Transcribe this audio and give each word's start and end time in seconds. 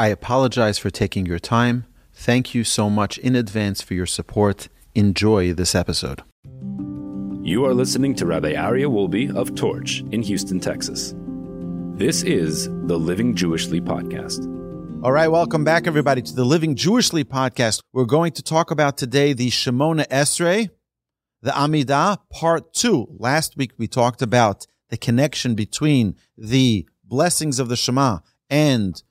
I 0.00 0.06
apologize 0.06 0.78
for 0.78 0.88
taking 0.88 1.26
your 1.26 1.38
time. 1.38 1.84
Thank 2.14 2.54
you 2.54 2.64
so 2.64 2.88
much 2.88 3.18
in 3.18 3.36
advance 3.36 3.82
for 3.82 3.92
your 3.92 4.06
support. 4.06 4.70
Enjoy 4.94 5.52
this 5.52 5.74
episode. 5.74 6.22
You 7.42 7.66
are 7.66 7.74
listening 7.74 8.14
to 8.14 8.24
Rabbi 8.24 8.54
Aryeh 8.54 8.86
Wolbe 8.86 9.36
of 9.36 9.54
Torch 9.54 10.00
in 10.10 10.22
Houston, 10.22 10.58
Texas. 10.58 11.14
This 11.98 12.22
is 12.22 12.70
the 12.86 12.98
Living 12.98 13.34
Jewishly 13.34 13.78
podcast. 13.78 14.46
All 15.04 15.12
right, 15.12 15.28
welcome 15.28 15.64
back, 15.64 15.86
everybody, 15.86 16.22
to 16.22 16.34
the 16.34 16.46
Living 16.46 16.76
Jewishly 16.76 17.22
podcast. 17.22 17.82
We're 17.92 18.06
going 18.06 18.32
to 18.32 18.42
talk 18.42 18.70
about 18.70 18.96
today 18.96 19.34
the 19.34 19.50
Shemoneh 19.50 20.08
Esrei, 20.08 20.70
the 21.42 21.50
Amidah, 21.50 22.20
part 22.32 22.72
two. 22.72 23.06
Last 23.18 23.54
week 23.58 23.72
we 23.76 23.86
talked 23.86 24.22
about 24.22 24.66
the 24.88 24.96
connection 24.96 25.54
between 25.54 26.16
the 26.38 26.88
blessings 27.04 27.58
of 27.60 27.68
the 27.68 27.76
Shema 27.76 28.20
and 28.48 29.02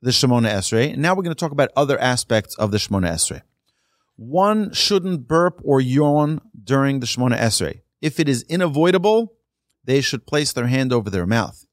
the 0.00 0.10
Shemoneh 0.10 0.50
Esrei. 0.50 0.92
And 0.92 1.02
now 1.02 1.14
we're 1.14 1.22
going 1.22 1.34
to 1.34 1.40
talk 1.40 1.52
about 1.52 1.70
other 1.76 1.98
aspects 1.98 2.54
of 2.56 2.70
the 2.70 2.78
Shemoneh 2.78 3.10
Esrei. 3.10 3.42
One 4.16 4.72
shouldn't 4.72 5.28
burp 5.28 5.60
or 5.64 5.80
yawn 5.80 6.40
during 6.64 7.00
the 7.00 7.06
Shemoneh 7.06 7.38
Esrei. 7.38 7.82
If 8.00 8.18
it 8.20 8.28
is 8.28 8.44
unavoidable, 8.50 9.34
they 9.84 10.00
should 10.00 10.26
place 10.26 10.52
their 10.52 10.66
hand 10.66 10.92
over 10.92 11.10
their 11.10 11.26
mouth. 11.26 11.64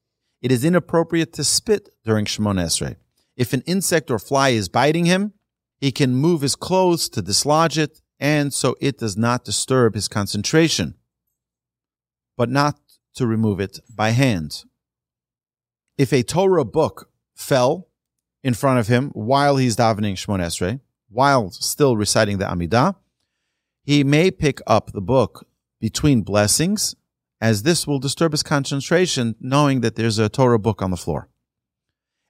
It 0.42 0.52
is 0.52 0.64
inappropriate 0.64 1.32
to 1.34 1.44
spit 1.44 1.88
during 2.04 2.24
Shemoneh 2.24 2.66
Esrei. 2.66 2.96
If 3.36 3.52
an 3.52 3.62
insect 3.66 4.10
or 4.10 4.18
fly 4.18 4.50
is 4.50 4.68
biting 4.68 5.04
him, 5.04 5.32
he 5.78 5.92
can 5.92 6.14
move 6.14 6.40
his 6.40 6.56
clothes 6.56 7.08
to 7.10 7.22
dislodge 7.22 7.78
it, 7.78 8.00
and 8.18 8.52
so 8.52 8.76
it 8.80 8.98
does 8.98 9.16
not 9.16 9.44
disturb 9.44 9.94
his 9.94 10.08
concentration, 10.08 10.94
but 12.36 12.48
not 12.48 12.80
to 13.14 13.26
remove 13.26 13.60
it 13.60 13.80
by 13.94 14.10
hand. 14.10 14.64
If 15.98 16.12
a 16.12 16.22
Torah 16.22 16.64
book 16.64 17.10
fell 17.34 17.88
in 18.46 18.54
front 18.54 18.78
of 18.78 18.86
him 18.86 19.10
while 19.12 19.56
he's 19.56 19.74
davening 19.74 20.14
Shemon 20.14 20.38
Esrei, 20.38 20.78
while 21.08 21.50
still 21.50 21.96
reciting 21.96 22.38
the 22.38 22.44
Amidah, 22.44 22.94
he 23.82 24.04
may 24.04 24.30
pick 24.30 24.60
up 24.68 24.92
the 24.92 25.00
book 25.00 25.48
between 25.80 26.22
blessings, 26.22 26.94
as 27.40 27.64
this 27.64 27.88
will 27.88 27.98
disturb 27.98 28.30
his 28.30 28.44
concentration, 28.44 29.34
knowing 29.40 29.80
that 29.80 29.96
there's 29.96 30.20
a 30.20 30.28
Torah 30.28 30.60
book 30.60 30.80
on 30.80 30.92
the 30.92 30.96
floor. 30.96 31.28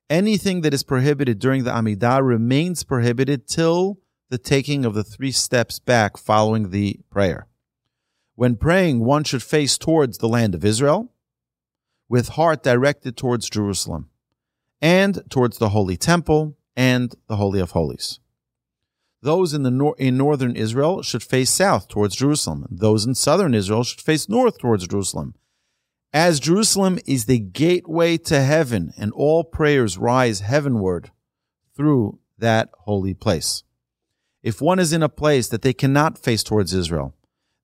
Anything 0.08 0.62
that 0.62 0.72
is 0.72 0.82
prohibited 0.82 1.38
during 1.38 1.64
the 1.64 1.70
Amidah 1.70 2.26
remains 2.26 2.82
prohibited 2.82 3.46
till 3.46 3.98
the 4.30 4.38
taking 4.38 4.86
of 4.86 4.94
the 4.94 5.04
three 5.04 5.32
steps 5.32 5.78
back 5.78 6.16
following 6.16 6.70
the 6.70 6.98
prayer. 7.10 7.46
When 8.36 8.56
praying, 8.56 9.04
one 9.04 9.24
should 9.24 9.42
face 9.42 9.76
towards 9.76 10.16
the 10.16 10.28
land 10.28 10.54
of 10.54 10.64
Israel, 10.64 11.12
with 12.08 12.28
heart 12.30 12.62
directed 12.62 13.18
towards 13.18 13.50
Jerusalem 13.50 14.08
and 14.80 15.22
towards 15.30 15.58
the 15.58 15.70
Holy 15.70 15.96
Temple 15.96 16.56
and 16.76 17.14
the 17.28 17.36
Holy 17.36 17.60
of 17.60 17.72
Holies. 17.72 18.20
Those 19.22 19.54
in, 19.54 19.62
the 19.62 19.70
nor- 19.70 19.96
in 19.98 20.16
northern 20.16 20.54
Israel 20.54 21.02
should 21.02 21.22
face 21.22 21.50
south 21.50 21.88
towards 21.88 22.16
Jerusalem. 22.16 22.66
Those 22.70 23.04
in 23.04 23.14
southern 23.14 23.54
Israel 23.54 23.82
should 23.82 24.00
face 24.00 24.28
north 24.28 24.58
towards 24.58 24.86
Jerusalem. 24.86 25.34
As 26.12 26.38
Jerusalem 26.38 26.98
is 27.06 27.24
the 27.24 27.38
gateway 27.38 28.18
to 28.18 28.40
heaven, 28.40 28.92
and 28.96 29.12
all 29.12 29.42
prayers 29.42 29.98
rise 29.98 30.40
heavenward 30.40 31.10
through 31.76 32.20
that 32.38 32.70
holy 32.80 33.14
place. 33.14 33.64
If 34.42 34.60
one 34.60 34.78
is 34.78 34.92
in 34.92 35.02
a 35.02 35.08
place 35.08 35.48
that 35.48 35.62
they 35.62 35.72
cannot 35.72 36.18
face 36.18 36.42
towards 36.42 36.72
Israel, 36.72 37.14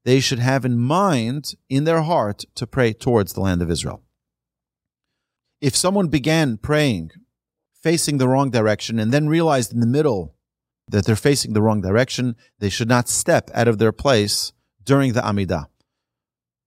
they 0.05 0.19
should 0.19 0.41
have 0.41 0.65
in 0.65 0.79
mind, 0.79 1.55
in 1.69 1.85
their 1.85 2.03
heart, 2.03 2.45
to 2.57 2.67
pray 2.67 2.93
towards 2.93 3.35
the 3.35 3.41
land 3.41 3.63
of 3.63 3.71
Israel 3.71 4.03
if 5.63 5.77
someone 5.77 6.09
began 6.09 6.59
praying 6.59 7.13
facing 7.83 8.19
the 8.19 8.29
wrong 8.29 8.51
direction 8.51 8.99
and 8.99 9.13
then 9.13 9.29
realized 9.29 9.73
in 9.73 9.81
the 9.81 9.87
middle 9.87 10.35
that 10.89 11.07
they're 11.07 11.17
facing 11.17 11.53
the 11.53 11.63
wrong 11.63 11.81
direction, 11.81 12.37
they 12.59 12.69
should 12.69 12.89
not 12.89 13.09
step 13.09 13.51
out 13.55 13.69
of 13.69 13.79
their 13.79 13.93
place 13.93 14.53
during 14.85 15.13
the 15.13 15.21
Amidah. 15.21 15.67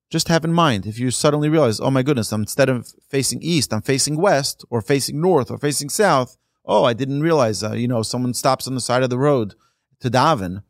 Just 0.10 0.30
have 0.30 0.46
in 0.46 0.54
mind 0.54 0.86
if 0.86 0.98
you 0.98 1.12
suddenly 1.12 1.50
realize, 1.50 1.80
oh 1.80 1.92
my 1.92 2.04
goodness, 2.04 2.32
I'm, 2.32 2.42
instead 2.42 2.70
of 2.70 2.94
facing 3.10 3.42
east, 3.42 3.74
I'm 3.74 3.82
facing 3.82 4.18
west 4.18 4.64
or 4.70 4.82
facing 4.82 5.20
north 5.20 5.52
or 5.52 5.58
facing 5.58 5.90
south. 5.90 6.38
Oh, 6.66 6.86
I 6.86 6.94
didn't 6.94 7.22
realize, 7.22 7.64
uh, 7.64 7.74
you 7.74 7.88
know, 7.88 8.02
someone 8.02 8.34
stops 8.34 8.68
on 8.68 8.76
the 8.76 8.82
side 8.82 9.04
of 9.04 9.10
the 9.10 9.20
road 9.20 9.56
to 10.00 10.10
daven 10.10 10.64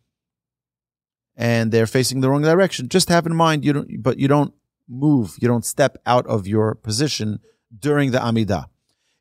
and 1.37 1.71
they're 1.71 1.87
facing 1.87 2.21
the 2.21 2.29
wrong 2.29 2.41
direction. 2.41 2.89
Just 2.89 3.09
have 3.09 3.27
in 3.27 3.35
mind, 3.35 3.63
you 3.63 3.73
don't, 3.73 4.01
but 4.01 4.17
you 4.17 4.27
don't 4.27 4.53
move, 4.87 5.35
you 5.39 5.47
don't 5.47 5.65
step 5.65 5.97
out 6.05 6.25
of 6.27 6.47
your 6.47 6.73
position 6.73 7.39
during 7.77 8.11
the 8.11 8.19
Amidah. 8.19 8.65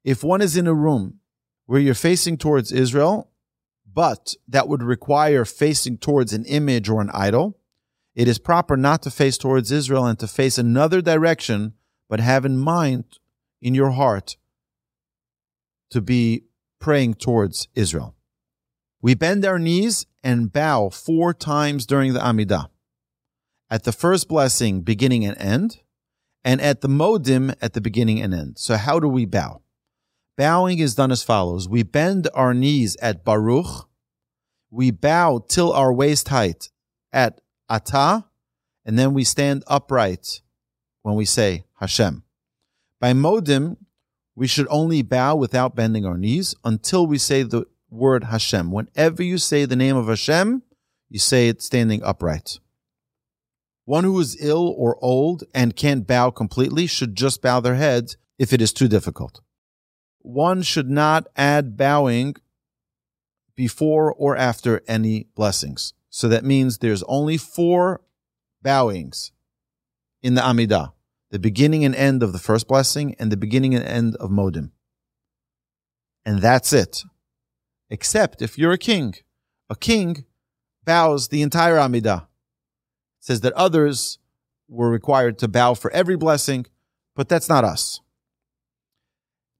If 0.05 0.23
one 0.23 0.43
is 0.43 0.57
in 0.57 0.67
a 0.67 0.75
room 0.75 1.21
where 1.67 1.81
you're 1.81 1.95
facing 1.95 2.37
towards 2.37 2.73
Israel, 2.73 3.31
but 3.93 4.35
that 4.49 4.69
would 4.69 4.83
require 4.83 5.45
facing 5.45 5.99
towards 5.99 6.33
an 6.33 6.45
image 6.45 6.89
or 6.89 7.01
an 7.01 7.11
idol, 7.15 7.59
it 8.15 8.29
is 8.29 8.39
proper 8.39 8.77
not 8.77 9.03
to 9.03 9.11
face 9.11 9.39
towards 9.39 9.73
Israel 9.73 10.07
and 10.07 10.19
to 10.19 10.29
face 10.29 10.59
another 10.59 11.01
direction, 11.01 11.75
but 12.09 12.21
have 12.21 12.45
in 12.45 12.57
mind 12.57 13.05
in 13.61 13.75
your 13.75 13.93
heart 13.93 14.37
to 15.91 16.01
be 16.01 16.45
praying 16.79 17.15
towards 17.15 17.69
Israel. 17.75 18.15
We 19.01 19.15
bend 19.15 19.45
our 19.45 19.59
knees 19.59 20.07
and 20.23 20.53
bow 20.53 20.91
four 20.91 21.35
times 21.35 21.87
during 21.87 22.13
the 22.15 22.21
Amidah. 22.21 22.69
At 23.71 23.85
the 23.85 23.93
first 23.93 24.29
blessing, 24.29 24.83
beginning 24.83 25.25
and 25.25 25.37
end, 25.39 25.81
and 26.45 26.61
at 26.61 26.83
the 26.83 26.89
modim 26.89 27.55
at 27.61 27.73
the 27.73 27.81
beginning 27.81 28.21
and 28.21 28.35
end. 28.35 28.59
So 28.59 28.77
how 28.77 29.01
do 29.01 29.09
we 29.09 29.25
bow? 29.25 29.63
Bowing 30.37 30.79
is 30.79 30.95
done 30.95 31.11
as 31.11 31.23
follows. 31.23 31.69
We 31.69 31.83
bend 31.83 32.29
our 32.35 32.53
knees 32.53 32.97
at 33.01 33.25
Baruch. 33.25 33.89
We 34.71 34.91
bow 34.91 35.45
till 35.49 35.73
our 35.73 35.93
waist 35.93 36.29
height 36.29 36.71
at 37.13 37.41
Atah. 37.71 38.25
And 38.85 38.99
then 38.99 39.15
we 39.15 39.25
stand 39.25 39.65
upright 39.67 40.43
when 41.03 41.15
we 41.15 41.25
say 41.25 41.65
Hashem. 41.81 42.25
By 43.01 43.13
modim, 43.13 43.77
we 44.35 44.47
should 44.47 44.67
only 44.69 45.03
bow 45.03 45.37
without 45.37 45.77
bending 45.77 46.05
our 46.05 46.19
knees 46.19 46.55
until 46.65 47.07
we 47.07 47.19
say 47.19 47.43
the 47.43 47.67
word 47.89 48.25
Hashem. 48.25 48.73
Whenever 48.73 49.23
you 49.23 49.39
say 49.39 49.65
the 49.65 49.77
name 49.77 49.97
of 49.97 50.09
Hashem, 50.09 50.63
you 51.09 51.19
say 51.21 51.49
it 51.49 51.63
standing 51.63 52.03
upright. 52.03 52.59
One 53.85 54.05
who 54.05 54.19
is 54.19 54.37
ill 54.41 54.75
or 54.77 54.97
old 55.03 55.45
and 55.55 55.77
can't 55.77 56.07
bow 56.07 56.31
completely 56.31 56.87
should 56.87 57.15
just 57.17 57.43
bow 57.43 57.61
their 57.61 57.75
heads 57.75 58.17
if 58.39 58.53
it 58.53 58.63
is 58.63 58.73
too 58.73 58.89
difficult. 58.89 59.41
One 60.21 60.63
should 60.63 60.89
not 60.89 61.27
add 61.37 61.77
bowing 61.77 62.37
before 63.55 64.13
or 64.13 64.37
after 64.37 64.83
any 64.89 65.29
blessings. 65.35 65.93
So 66.09 66.29
that 66.29 66.45
means 66.45 66.79
there's 66.79 67.03
only 67.05 67.37
four 67.37 68.01
bowings 68.63 69.33
in 70.23 70.35
the 70.35 70.41
Amidah 70.41 70.93
the 71.35 71.39
beginning 71.41 71.85
and 71.85 71.97
end 71.97 72.23
of 72.23 72.33
the 72.33 72.39
first 72.39 72.69
blessing 72.69 73.17
and 73.19 73.33
the 73.33 73.37
beginning 73.37 73.75
and 73.75 73.85
end 73.85 74.15
of 74.21 74.31
Modim. 74.31 74.71
And 76.25 76.41
that's 76.41 76.73
it. 76.73 77.03
Except 77.91 78.41
if 78.41 78.57
you're 78.57 78.71
a 78.71 78.79
king. 78.79 79.15
A 79.69 79.75
king 79.75 80.27
bows 80.85 81.29
the 81.29 81.43
entire 81.43 81.75
Amidah 81.75 82.29
says 83.25 83.41
that 83.41 83.55
others 83.55 84.19
were 84.69 84.91
required 84.91 85.39
to 85.39 85.49
bow 85.49 85.73
for 85.73 85.91
every 85.93 86.15
blessing, 86.15 86.67
but 87.17 87.27
that's 87.27 87.49
not 87.49 87.65
us. 87.65 88.03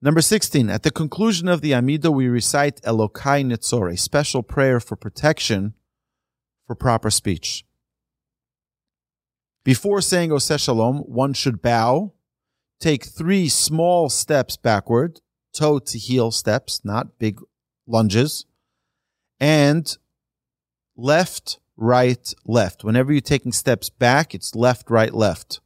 Number 0.03 0.21
16, 0.21 0.69
at 0.69 0.83
the 0.83 0.91
conclusion 0.91 1.47
of 1.47 1.61
the 1.61 1.71
Amidah, 1.71 2.13
we 2.13 2.27
recite 2.27 2.79
Elokai 2.83 3.43
Nitzor, 3.43 3.91
a 3.91 3.97
special 3.97 4.43
prayer 4.43 4.79
for 4.79 4.95
protection 4.95 5.73
for 6.67 6.75
proper 6.75 7.09
speech. 7.09 7.65
Before 9.63 9.99
saying 9.99 10.29
Oseh 10.29 10.63
Shalom, 10.63 10.97
one 10.99 11.33
should 11.33 11.63
bow, 11.63 12.13
take 12.79 13.03
three 13.03 13.49
small 13.49 14.09
steps 14.09 14.57
backward, 14.57 15.21
toe 15.55 15.79
to 15.79 15.97
heel 15.97 16.29
steps, 16.29 16.81
not 16.85 17.17
big 17.17 17.41
lunges, 17.87 18.45
and 19.39 19.97
left, 20.95 21.57
right, 21.77 22.33
left. 22.45 22.83
Whenever 22.83 23.11
you're 23.11 23.21
taking 23.21 23.51
steps 23.51 23.89
back, 23.89 24.33
it's 24.33 24.55
left, 24.55 24.89
right, 24.89 25.13
left. 25.13 25.59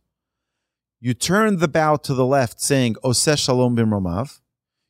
You 1.00 1.14
turn 1.14 1.58
the 1.58 1.68
bow 1.68 1.96
to 1.98 2.14
the 2.14 2.26
left, 2.26 2.60
saying 2.62 2.96
Oseh 3.04 3.38
Shalom 3.38 3.76
Bimromav. 3.76 4.40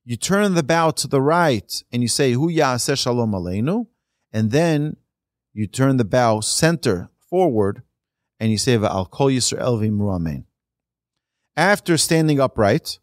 You 0.04 0.16
turn 0.16 0.56
the 0.56 0.64
bow 0.64 0.92
to 0.92 1.08
the 1.08 1.22
right, 1.22 1.72
and 1.92 2.02
you 2.02 2.08
say 2.08 2.32
Hu 2.32 2.50
Ya'aseh 2.50 2.98
Shalom 2.98 3.32
Aleinu. 3.32 3.88
And 4.32 4.52
then 4.52 4.98
you 5.54 5.68
turn 5.68 5.98
the 5.98 6.06
bow 6.06 6.40
center 6.40 7.10
forward, 7.30 7.84
and 8.40 8.52
you 8.52 8.58
say 8.58 8.78
Va'al 8.78 9.10
Kol 9.10 9.28
Yisrael 9.28 9.80
V'imru. 9.80 10.46
After 11.56 11.98
standing 11.98 12.40
upright, 12.40 13.00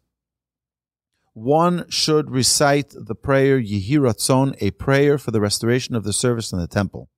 one 1.33 1.87
should 1.89 2.31
recite 2.31 2.93
the 2.97 3.13
prayer 3.13 3.61
Yehi 3.61 3.91
Ratzon, 3.91 4.55
a 4.59 4.71
prayer 4.71 5.17
for 5.17 5.31
the 5.31 5.39
restoration 5.39 5.95
of 5.95 6.03
the 6.03 6.11
service 6.11 6.51
in 6.51 6.59
the 6.59 6.67
temple. 6.67 7.09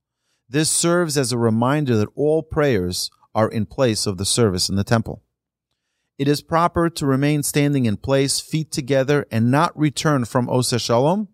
This 0.49 0.71
serves 0.71 1.15
as 1.15 1.31
a 1.31 1.37
reminder 1.37 1.95
that 1.97 2.09
all 2.15 2.41
prayers 2.41 3.11
are 3.35 3.49
in 3.49 3.67
place 3.67 4.07
of 4.07 4.17
the 4.17 4.25
service 4.25 4.67
in 4.67 4.75
the 4.75 4.83
temple. 4.83 5.21
It 6.17 6.27
is 6.27 6.41
proper 6.41 6.89
to 6.89 7.05
remain 7.05 7.43
standing 7.43 7.85
in 7.85 7.97
place, 7.97 8.39
feet 8.39 8.71
together, 8.71 9.27
and 9.31 9.51
not 9.51 9.77
return 9.77 10.25
from 10.25 10.47
Oseh 10.47 10.83
Shalom 10.83 11.29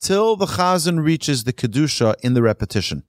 till 0.00 0.34
the 0.34 0.46
Chazan 0.46 1.04
reaches 1.04 1.44
the 1.44 1.52
Kedusha 1.52 2.14
in 2.22 2.32
the 2.32 2.42
repetition. 2.42 3.04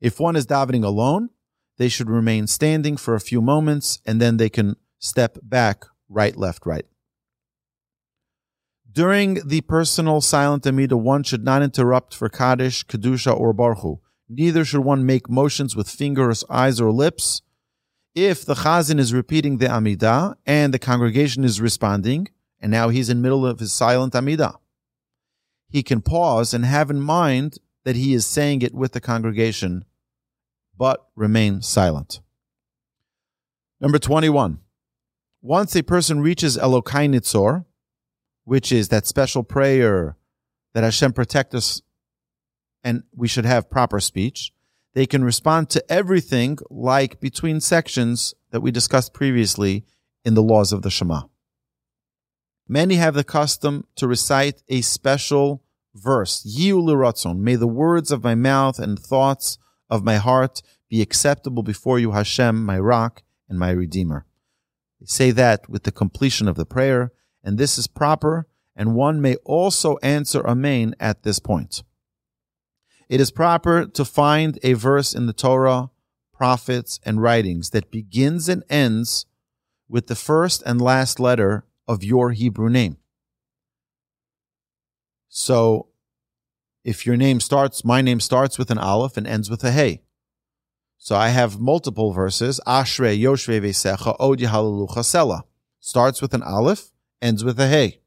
If 0.00 0.20
one 0.20 0.36
is 0.36 0.46
davening 0.46 0.84
alone, 0.84 1.30
they 1.76 1.88
should 1.88 2.08
remain 2.08 2.46
standing 2.46 2.96
for 2.96 3.14
a 3.14 3.20
few 3.20 3.42
moments 3.42 4.00
and 4.06 4.20
then 4.20 4.36
they 4.36 4.48
can 4.48 4.76
step 4.98 5.38
back, 5.42 5.84
right, 6.08 6.36
left, 6.36 6.64
right. 6.64 6.86
During 8.90 9.46
the 9.46 9.60
personal 9.62 10.20
silent 10.20 10.64
Amidah, 10.64 10.98
one 10.98 11.22
should 11.24 11.44
not 11.44 11.62
interrupt 11.62 12.14
for 12.14 12.28
Kaddish, 12.28 12.86
Kedusha, 12.86 13.38
or 13.38 13.52
Baruch 13.52 14.00
Neither 14.28 14.64
should 14.64 14.84
one 14.84 15.06
make 15.06 15.30
motions 15.30 15.74
with 15.74 15.88
fingers, 15.88 16.44
eyes, 16.50 16.80
or 16.80 16.90
lips. 16.92 17.42
If 18.14 18.44
the 18.44 18.54
Chazan 18.54 18.98
is 18.98 19.14
repeating 19.14 19.58
the 19.58 19.66
Amidah 19.66 20.34
and 20.44 20.74
the 20.74 20.78
congregation 20.78 21.44
is 21.44 21.60
responding, 21.60 22.28
and 22.60 22.70
now 22.70 22.88
he's 22.88 23.08
in 23.08 23.22
middle 23.22 23.46
of 23.46 23.58
his 23.58 23.72
silent 23.72 24.12
Amidah, 24.12 24.56
he 25.70 25.82
can 25.82 26.02
pause 26.02 26.52
and 26.52 26.64
have 26.64 26.90
in 26.90 27.00
mind 27.00 27.58
that 27.84 27.96
he 27.96 28.12
is 28.12 28.26
saying 28.26 28.62
it 28.62 28.74
with 28.74 28.92
the 28.92 29.00
congregation, 29.00 29.84
but 30.76 31.08
remain 31.14 31.62
silent. 31.62 32.20
Number 33.80 33.98
21. 33.98 34.58
Once 35.40 35.76
a 35.76 35.82
person 35.82 36.20
reaches 36.20 36.58
Elokai 36.58 37.08
Nitzor, 37.08 37.64
which 38.44 38.72
is 38.72 38.88
that 38.88 39.06
special 39.06 39.44
prayer 39.44 40.16
that 40.74 40.84
Hashem 40.84 41.12
protect 41.12 41.54
us 41.54 41.80
and 42.82 43.02
we 43.14 43.28
should 43.28 43.44
have 43.44 43.70
proper 43.70 44.00
speech, 44.00 44.52
they 44.94 45.06
can 45.06 45.24
respond 45.24 45.70
to 45.70 45.92
everything 45.92 46.58
like 46.70 47.20
between 47.20 47.60
sections 47.60 48.34
that 48.50 48.60
we 48.60 48.70
discussed 48.70 49.14
previously 49.14 49.84
in 50.24 50.34
the 50.34 50.42
laws 50.42 50.72
of 50.72 50.82
the 50.82 50.90
Shema. 50.90 51.22
Many 52.66 52.96
have 52.96 53.14
the 53.14 53.24
custom 53.24 53.86
to 53.96 54.06
recite 54.06 54.62
a 54.68 54.80
special 54.82 55.62
verse, 55.94 56.44
Yiu 56.44 56.82
Liratzon, 56.82 57.38
may 57.38 57.56
the 57.56 57.66
words 57.66 58.10
of 58.10 58.24
my 58.24 58.34
mouth 58.34 58.78
and 58.78 58.98
thoughts 58.98 59.58
of 59.88 60.04
my 60.04 60.16
heart 60.16 60.62
be 60.88 61.00
acceptable 61.00 61.62
before 61.62 61.98
you, 61.98 62.12
Hashem, 62.12 62.64
my 62.64 62.78
rock 62.78 63.22
and 63.48 63.58
my 63.58 63.70
redeemer. 63.70 64.26
They 65.00 65.06
say 65.06 65.30
that 65.32 65.68
with 65.68 65.84
the 65.84 65.92
completion 65.92 66.48
of 66.48 66.56
the 66.56 66.66
prayer, 66.66 67.12
and 67.42 67.56
this 67.56 67.78
is 67.78 67.86
proper, 67.86 68.46
and 68.76 68.94
one 68.94 69.20
may 69.20 69.36
also 69.44 69.96
answer 69.98 70.46
Amen 70.46 70.94
at 71.00 71.22
this 71.22 71.38
point. 71.38 71.82
It 73.08 73.20
is 73.20 73.30
proper 73.30 73.86
to 73.86 74.04
find 74.04 74.58
a 74.62 74.74
verse 74.74 75.14
in 75.14 75.26
the 75.26 75.32
Torah, 75.32 75.90
prophets, 76.32 77.00
and 77.04 77.22
writings 77.22 77.70
that 77.70 77.90
begins 77.90 78.48
and 78.48 78.62
ends 78.68 79.24
with 79.88 80.08
the 80.08 80.14
first 80.14 80.62
and 80.66 80.80
last 80.80 81.18
letter 81.18 81.64
of 81.86 82.04
your 82.04 82.32
Hebrew 82.32 82.68
name. 82.68 82.98
So, 85.28 85.88
if 86.84 87.06
your 87.06 87.16
name 87.16 87.40
starts, 87.40 87.84
my 87.84 88.02
name 88.02 88.20
starts 88.20 88.58
with 88.58 88.70
an 88.70 88.78
aleph 88.78 89.16
and 89.16 89.26
ends 89.26 89.50
with 89.50 89.64
a 89.64 89.70
hey. 89.70 90.02
So 90.98 91.16
I 91.16 91.28
have 91.28 91.60
multiple 91.60 92.12
verses. 92.12 92.60
Ashrei 92.66 93.18
Yoshve 93.18 93.60
Vesecha 93.60 94.16
Od 94.18 94.40
Halalucha 94.40 95.04
Sela. 95.04 95.42
Starts 95.80 96.20
with 96.20 96.34
an 96.34 96.42
aleph, 96.42 96.90
ends 97.22 97.44
with 97.44 97.58
a 97.60 97.68
hey. 97.68 98.00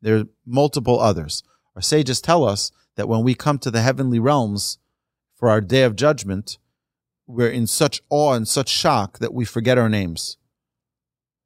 There 0.00 0.16
are 0.16 0.24
multiple 0.46 1.00
others. 1.00 1.42
Our 1.74 1.82
sages 1.82 2.20
tell 2.20 2.44
us 2.44 2.70
that 3.00 3.08
when 3.08 3.24
we 3.24 3.34
come 3.34 3.58
to 3.58 3.70
the 3.70 3.80
heavenly 3.80 4.18
realms 4.18 4.76
for 5.34 5.48
our 5.48 5.62
day 5.62 5.84
of 5.84 5.96
judgment, 5.96 6.58
we're 7.26 7.48
in 7.48 7.66
such 7.66 8.02
awe 8.10 8.34
and 8.34 8.46
such 8.46 8.68
shock 8.68 9.20
that 9.20 9.32
we 9.32 9.46
forget 9.46 9.78
our 9.78 9.88
names. 9.88 10.36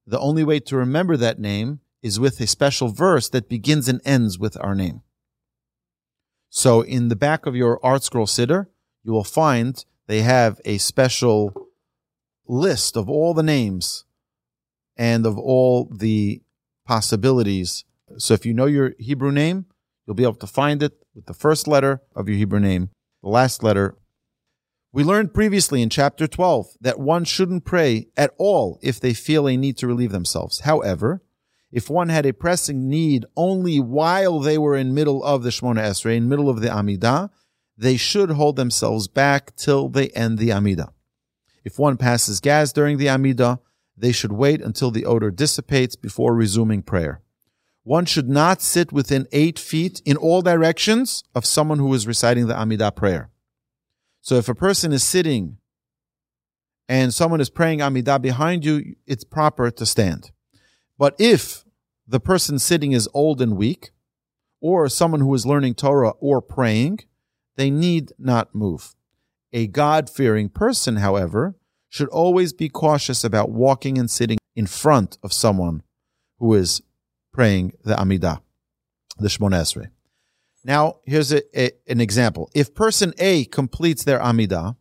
The 0.05 0.19
only 0.19 0.43
way 0.43 0.59
to 0.59 0.77
remember 0.77 1.17
that 1.17 1.39
name 1.39 1.79
is 2.03 2.19
with 2.19 2.41
a 2.41 2.49
special 2.49 2.89
verse 2.89 3.29
that 3.29 3.49
begins 3.49 3.89
and 3.89 4.01
ends 4.05 4.37
with 4.37 4.57
our 4.61 4.75
name. 4.75 5.03
So 6.51 6.81
in 6.81 7.07
the 7.07 7.15
back 7.15 7.47
of 7.47 7.55
your 7.55 7.79
ArtScroll 7.85 8.27
Siddur, 8.27 8.67
you 9.05 9.13
will 9.13 9.23
find 9.23 9.85
they 10.09 10.23
have 10.23 10.61
a 10.65 10.79
special 10.79 11.69
list 12.49 12.97
of 12.97 13.09
all 13.09 13.33
the 13.33 13.45
names 13.45 14.07
and 14.97 15.25
of 15.25 15.39
all 15.39 15.85
the 15.85 16.43
possibilities. 16.85 17.85
So 18.19 18.35
if 18.35 18.45
you 18.45 18.55
know 18.55 18.67
your 18.67 18.95
Hebrew 18.99 19.31
name, 19.31 19.67
you'll 20.07 20.15
be 20.15 20.23
able 20.23 20.35
to 20.35 20.47
find 20.47 20.83
it 20.83 20.93
with 21.15 21.27
the 21.27 21.35
first 21.35 21.67
letter 21.67 22.03
of 22.15 22.29
your 22.29 22.39
Hebrew 22.39 22.61
name, 22.61 22.91
the 23.23 23.29
last 23.29 23.63
letter. 23.63 23.97
We 24.93 25.03
learned 25.05 25.35
previously 25.35 25.83
in 25.83 25.91
chapter 25.91 26.27
12 26.27 26.67
that 26.81 27.01
one 27.01 27.25
shouldn't 27.25 27.65
pray 27.65 28.09
at 28.17 28.33
all 28.39 28.79
if 28.83 29.01
they 29.01 29.15
feel 29.15 29.49
a 29.49 29.57
need 29.57 29.77
to 29.79 29.87
relieve 29.87 30.13
themselves. 30.13 30.61
However, 30.61 31.23
if 31.73 31.91
one 31.91 32.09
had 32.09 32.25
a 32.25 32.33
pressing 32.33 32.89
need 32.89 33.27
only 33.37 33.81
while 33.81 34.39
they 34.39 34.57
were 34.57 34.77
in 34.77 34.95
middle 34.95 35.25
of 35.25 35.43
the 35.43 35.51
Shemoneh 35.51 35.83
Esrei, 35.83 36.17
in 36.17 36.29
middle 36.29 36.49
of 36.49 36.61
the 36.61 36.69
Amidah, 36.69 37.31
they 37.77 37.97
should 37.97 38.31
hold 38.31 38.55
themselves 38.55 39.09
back 39.09 39.57
till 39.57 39.89
they 39.89 40.11
end 40.11 40.39
the 40.39 40.51
Amidah. 40.51 40.93
If 41.65 41.79
one 41.79 41.97
passes 41.97 42.39
gas 42.39 42.73
during 42.73 42.99
the 42.99 43.07
Amidah, 43.07 43.59
they 43.97 44.13
should 44.13 44.31
wait 44.31 44.61
until 44.61 44.93
the 44.93 45.05
odor 45.05 45.33
dissipates 45.33 45.97
before 45.97 46.35
resuming 46.35 46.83
prayer. 46.83 47.24
One 47.85 48.07
should 48.07 48.29
not 48.29 48.63
sit 48.63 48.93
within 48.93 49.29
eight 49.31 49.59
feet 49.59 50.03
in 50.05 50.17
all 50.17 50.43
directions 50.43 51.23
of 51.35 51.47
someone 51.47 51.79
who 51.79 51.93
is 51.95 52.07
reciting 52.07 52.47
the 52.47 52.55
Amidah 52.55 52.97
prayer. 52.97 53.31
So 54.23 54.37
if 54.37 54.49
a 54.49 54.55
person 54.55 54.93
is 54.93 55.05
sitting 55.05 55.59
and 56.89 57.13
someone 57.13 57.41
is 57.41 57.51
praying 57.51 57.81
Amidah 57.81 58.21
behind 58.21 58.65
you, 58.65 58.97
it's 59.07 59.25
proper 59.25 59.71
to 59.71 59.87
stand. 59.87 60.31
But 60.99 61.15
if 61.19 61.65
the 62.09 62.21
person 62.21 62.59
sitting 62.59 62.93
is 62.93 63.09
old 63.13 63.41
and 63.41 63.57
weak, 63.57 63.91
or 64.65 64.89
someone 64.89 65.21
who 65.21 65.35
is 65.35 65.45
learning 65.45 65.75
Torah 65.75 66.15
or 66.21 66.41
praying, 66.41 67.01
they 67.57 67.69
need 67.69 68.13
not 68.19 68.55
move. 68.55 68.95
A 69.53 69.67
God 69.67 70.09
fearing 70.09 70.49
person, 70.49 70.97
however, 70.97 71.55
should 71.91 72.09
always 72.09 72.55
be 72.55 72.71
cautious 72.71 73.25
about 73.25 73.51
walking 73.51 73.99
and 73.99 74.11
sitting 74.11 74.39
in 74.57 74.67
front 74.67 75.19
of 75.23 75.35
someone 75.35 75.83
who 76.39 76.55
is 76.55 76.81
praying 77.35 77.73
the 77.83 77.95
Amidah, 77.97 78.41
the 79.19 79.29
Shemoneh 79.29 79.61
Esrei. 79.61 79.89
Now, 80.65 81.01
here's 81.05 81.31
a, 81.31 81.43
a, 81.61 81.73
an 81.87 82.01
example. 82.01 82.49
If 82.55 82.75
person 82.75 83.13
A 83.19 83.45
completes 83.45 84.05
their 84.05 84.21
Amidah 84.21 84.77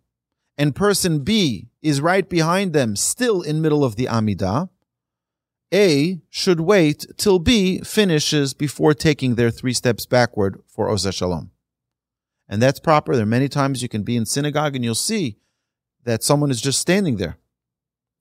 and 0.57 0.73
person 0.73 1.19
B 1.25 1.67
is 1.81 1.99
right 1.99 2.29
behind 2.29 2.71
them, 2.71 2.95
still 2.95 3.41
in 3.41 3.61
middle 3.61 3.83
of 3.83 3.97
the 3.97 4.05
Amidah, 4.05 4.69
A 5.73 6.21
should 6.29 6.61
wait 6.61 7.05
till 7.17 7.39
B 7.39 7.79
finishes 7.79 8.53
before 8.53 8.93
taking 8.93 9.35
their 9.35 9.51
three 9.51 9.73
steps 9.73 10.05
backward 10.05 10.61
for 10.65 10.87
Oseh 10.87 11.13
Shalom. 11.13 11.51
And 12.47 12.61
that's 12.61 12.79
proper. 12.79 13.15
There 13.15 13.23
are 13.23 13.25
many 13.25 13.49
times 13.49 13.81
you 13.81 13.89
can 13.89 14.03
be 14.03 14.15
in 14.15 14.25
synagogue 14.25 14.75
and 14.75 14.85
you'll 14.85 14.95
see 14.95 15.37
that 16.03 16.23
someone 16.23 16.51
is 16.51 16.61
just 16.61 16.79
standing 16.79 17.17
there 17.17 17.37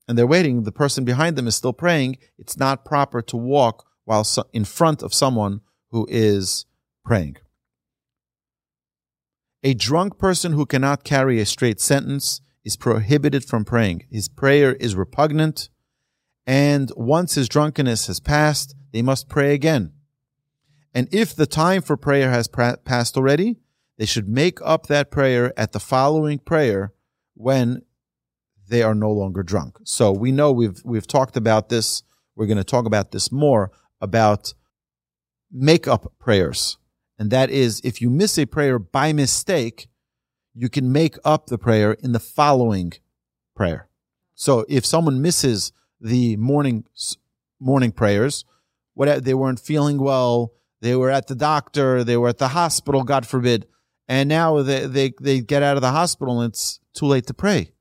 and 0.07 0.17
they're 0.17 0.27
waiting. 0.27 0.63
The 0.63 0.71
person 0.71 1.05
behind 1.05 1.35
them 1.35 1.47
is 1.47 1.55
still 1.55 1.73
praying. 1.73 2.17
It's 2.37 2.57
not 2.57 2.83
proper 2.83 3.21
to 3.21 3.37
walk 3.37 3.85
while 4.05 4.25
in 4.51 4.65
front 4.65 5.01
of 5.01 5.13
someone 5.13 5.61
who 5.91 6.05
is 6.09 6.65
praying. 7.05 7.37
A 9.63 9.73
drunk 9.73 10.17
person 10.17 10.53
who 10.53 10.65
cannot 10.65 11.03
carry 11.03 11.39
a 11.39 11.45
straight 11.45 11.79
sentence 11.79 12.41
is 12.65 12.75
prohibited 12.75 13.45
from 13.45 13.63
praying. 13.63 14.05
His 14.09 14.27
prayer 14.27 14.73
is 14.73 14.95
repugnant, 14.95 15.69
and 16.45 16.91
once 16.97 17.35
his 17.35 17.47
drunkenness 17.47 18.07
has 18.07 18.19
passed, 18.19 18.75
they 18.91 19.01
must 19.01 19.29
pray 19.29 19.53
again. 19.53 19.93
And 20.93 21.07
if 21.11 21.35
the 21.35 21.45
time 21.45 21.81
for 21.81 21.97
prayer 21.97 22.29
has 22.29 22.47
passed 22.47 23.17
already, 23.17 23.57
they 23.97 24.05
should 24.05 24.27
make 24.27 24.59
up 24.63 24.87
that 24.87 25.11
prayer 25.11 25.53
at 25.57 25.71
the 25.71 25.79
following 25.79 26.39
prayer 26.39 26.93
when 27.35 27.83
they 28.67 28.83
are 28.83 28.95
no 28.95 29.11
longer 29.11 29.43
drunk. 29.43 29.77
So 29.83 30.11
we 30.11 30.31
know 30.31 30.51
we've 30.51 30.81
we've 30.83 31.07
talked 31.07 31.37
about 31.37 31.69
this. 31.69 32.03
We're 32.35 32.47
going 32.47 32.57
to 32.57 32.63
talk 32.63 32.85
about 32.85 33.11
this 33.11 33.31
more 33.31 33.71
about 34.03 34.53
make 35.49 35.87
up 35.87 36.13
prayers. 36.19 36.77
And 37.17 37.31
that 37.31 37.49
is 37.49 37.81
if 37.83 38.01
you 38.01 38.09
miss 38.09 38.37
a 38.37 38.45
prayer 38.45 38.77
by 38.77 39.13
mistake, 39.13 39.87
you 40.53 40.69
can 40.69 40.91
make 40.91 41.15
up 41.23 41.47
the 41.47 41.57
prayer 41.57 41.93
in 41.93 42.11
the 42.11 42.19
following 42.19 42.93
prayer. 43.55 43.87
So 44.35 44.65
if 44.67 44.85
someone 44.85 45.21
misses 45.21 45.71
the 46.01 46.35
morning 46.37 46.85
morning 47.59 47.91
prayers, 47.91 48.45
what 48.93 49.23
they 49.23 49.33
weren't 49.33 49.59
feeling 49.59 49.99
well, 49.99 50.51
they 50.81 50.95
were 50.95 51.09
at 51.09 51.27
the 51.27 51.35
doctor, 51.35 52.03
they 52.03 52.17
were 52.17 52.29
at 52.29 52.39
the 52.39 52.49
hospital, 52.49 53.03
God 53.03 53.25
forbid, 53.25 53.67
and 54.07 54.27
now 54.27 54.61
they 54.61 54.85
they, 54.85 55.13
they 55.21 55.39
get 55.39 55.63
out 55.63 55.77
of 55.77 55.81
the 55.81 55.91
hospital 55.91 56.41
and 56.41 56.51
it's 56.51 56.79
too 56.93 57.05
late 57.05 57.25
to 57.27 57.33
pray, 57.33 57.71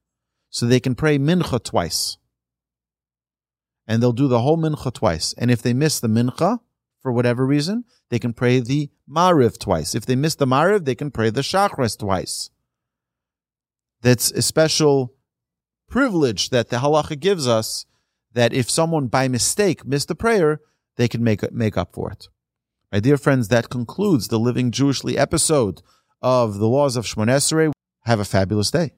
so 0.50 0.66
they 0.66 0.80
can 0.80 0.94
pray 0.94 1.18
mincha 1.18 1.62
twice, 1.62 2.16
and 3.86 4.02
they'll 4.02 4.12
do 4.12 4.28
the 4.28 4.40
whole 4.40 4.58
mincha 4.58 4.92
twice. 4.92 5.34
And 5.38 5.50
if 5.50 5.62
they 5.62 5.72
miss 5.72 6.00
the 6.00 6.08
mincha 6.08 6.60
for 7.00 7.12
whatever 7.12 7.46
reason, 7.46 7.84
they 8.10 8.18
can 8.18 8.32
pray 8.32 8.60
the 8.60 8.90
mariv 9.08 9.58
twice. 9.58 9.94
If 9.94 10.06
they 10.06 10.16
miss 10.16 10.34
the 10.34 10.46
mariv, 10.46 10.84
they 10.84 10.94
can 10.94 11.10
pray 11.10 11.30
the 11.30 11.40
shachris 11.40 11.98
twice. 11.98 12.50
That's 14.02 14.30
a 14.32 14.42
special 14.42 15.14
privilege 15.88 16.50
that 16.50 16.70
the 16.70 16.78
halacha 16.78 17.18
gives 17.18 17.46
us 17.46 17.86
that 18.32 18.52
if 18.52 18.70
someone 18.70 19.08
by 19.08 19.28
mistake 19.28 19.84
missed 19.84 20.10
a 20.10 20.14
prayer, 20.14 20.60
they 20.96 21.08
can 21.08 21.22
make, 21.22 21.50
make 21.52 21.76
up 21.76 21.92
for 21.92 22.10
it. 22.10 22.28
My 22.90 23.00
dear 23.00 23.16
friends, 23.16 23.48
that 23.48 23.70
concludes 23.70 24.28
the 24.28 24.38
Living 24.38 24.70
Jewishly 24.70 25.16
episode 25.16 25.82
of 26.20 26.58
the 26.58 26.68
Laws 26.68 26.96
of 26.96 27.04
Shmonesrei. 27.04 27.72
Have 28.04 28.20
a 28.20 28.24
fabulous 28.24 28.70
day. 28.70 28.92